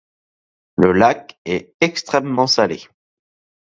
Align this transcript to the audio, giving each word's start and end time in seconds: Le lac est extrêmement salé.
Le 0.77 0.93
lac 0.93 1.39
est 1.45 1.75
extrêmement 1.79 2.47
salé. 2.47 2.81